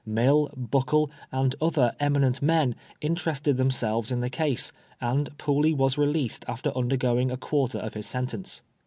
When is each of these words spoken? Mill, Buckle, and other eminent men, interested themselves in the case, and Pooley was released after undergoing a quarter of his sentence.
Mill, 0.03 0.49
Buckle, 0.57 1.11
and 1.31 1.53
other 1.61 1.95
eminent 1.99 2.41
men, 2.41 2.73
interested 3.01 3.57
themselves 3.57 4.09
in 4.09 4.19
the 4.19 4.31
case, 4.31 4.71
and 4.99 5.29
Pooley 5.37 5.75
was 5.75 5.95
released 5.95 6.43
after 6.47 6.75
undergoing 6.75 7.29
a 7.29 7.37
quarter 7.37 7.77
of 7.77 7.93
his 7.93 8.07
sentence. 8.07 8.63